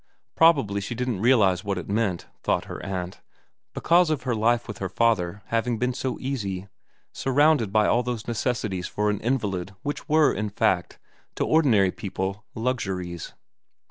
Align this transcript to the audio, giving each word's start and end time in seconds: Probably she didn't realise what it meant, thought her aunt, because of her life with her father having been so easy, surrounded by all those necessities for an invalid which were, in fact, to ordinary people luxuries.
Probably 0.33 0.81
she 0.81 0.95
didn't 0.95 1.19
realise 1.21 1.63
what 1.63 1.77
it 1.77 1.87
meant, 1.87 2.25
thought 2.41 2.65
her 2.65 2.83
aunt, 2.83 3.21
because 3.75 4.09
of 4.09 4.23
her 4.23 4.33
life 4.33 4.67
with 4.67 4.79
her 4.79 4.89
father 4.89 5.43
having 5.49 5.77
been 5.77 5.93
so 5.93 6.17
easy, 6.19 6.67
surrounded 7.13 7.71
by 7.71 7.85
all 7.85 8.01
those 8.01 8.27
necessities 8.27 8.87
for 8.87 9.11
an 9.11 9.19
invalid 9.19 9.75
which 9.83 10.09
were, 10.09 10.33
in 10.33 10.49
fact, 10.49 10.97
to 11.35 11.45
ordinary 11.45 11.91
people 11.91 12.43
luxuries. 12.55 13.35